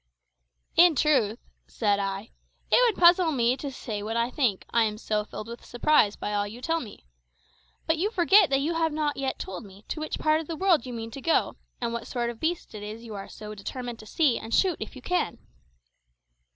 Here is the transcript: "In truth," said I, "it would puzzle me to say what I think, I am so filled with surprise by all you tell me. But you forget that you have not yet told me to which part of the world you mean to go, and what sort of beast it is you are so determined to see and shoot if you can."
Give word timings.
"In 0.75 0.95
truth," 0.95 1.37
said 1.67 1.99
I, 1.99 2.31
"it 2.71 2.81
would 2.87 2.99
puzzle 2.99 3.31
me 3.31 3.55
to 3.57 3.69
say 3.71 4.01
what 4.01 4.17
I 4.17 4.31
think, 4.31 4.65
I 4.71 4.85
am 4.85 4.97
so 4.97 5.23
filled 5.23 5.47
with 5.47 5.63
surprise 5.63 6.15
by 6.15 6.33
all 6.33 6.47
you 6.47 6.59
tell 6.59 6.79
me. 6.79 7.05
But 7.85 7.99
you 7.99 8.09
forget 8.09 8.49
that 8.49 8.61
you 8.61 8.73
have 8.73 8.91
not 8.91 9.15
yet 9.15 9.37
told 9.37 9.63
me 9.63 9.85
to 9.89 9.99
which 9.99 10.17
part 10.17 10.41
of 10.41 10.47
the 10.47 10.55
world 10.57 10.87
you 10.87 10.93
mean 10.93 11.11
to 11.11 11.21
go, 11.21 11.55
and 11.79 11.93
what 11.93 12.07
sort 12.07 12.31
of 12.31 12.39
beast 12.39 12.73
it 12.73 12.81
is 12.81 13.03
you 13.03 13.13
are 13.13 13.29
so 13.29 13.53
determined 13.53 13.99
to 13.99 14.07
see 14.07 14.39
and 14.39 14.55
shoot 14.55 14.77
if 14.79 14.95
you 14.95 15.03
can." 15.03 15.37